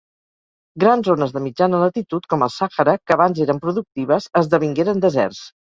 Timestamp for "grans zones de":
0.83-1.43